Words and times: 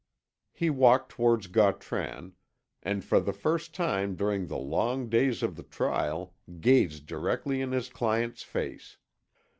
He 0.51 0.71
walked 0.71 1.11
towards 1.11 1.45
Gautran, 1.45 2.33
and 2.81 3.03
for 3.05 3.19
the 3.19 3.31
first 3.33 3.75
time 3.75 4.15
during 4.15 4.47
the 4.47 4.57
long 4.57 5.09
days 5.09 5.43
of 5.43 5.55
the 5.55 5.61
trial 5.61 6.33
gazed 6.59 7.05
directly 7.05 7.61
in 7.61 7.71
his 7.71 7.87
client's 7.87 8.41
face. 8.41 8.97